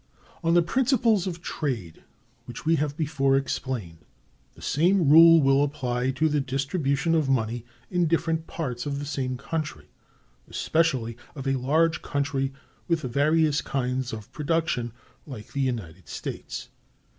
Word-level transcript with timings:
On 0.43 0.55
the 0.55 0.63
principles 0.63 1.27
of 1.27 1.43
trade 1.43 2.03
which 2.45 2.65
we 2.65 2.77
have 2.77 2.97
before 2.97 3.37
explained, 3.37 3.99
the 4.55 4.61
same 4.63 5.09
rule 5.09 5.39
will 5.43 5.63
apply 5.63 6.09
to 6.09 6.27
the 6.27 6.41
distribution 6.41 7.13
of 7.13 7.29
money 7.29 7.65
in 7.91 8.07
different 8.07 8.47
parts 8.47 8.87
of 8.87 8.97
the 8.97 9.05
same 9.05 9.37
country, 9.37 9.91
especially 10.49 11.17
of 11.35 11.47
a 11.47 11.53
large 11.53 12.01
country 12.01 12.51
with 12.87 13.01
various 13.03 13.61
kinds 13.61 14.11
of 14.11 14.31
production, 14.31 14.91
like 15.27 15.51
the 15.53 15.61
United 15.61 16.07
States. 16.09 16.69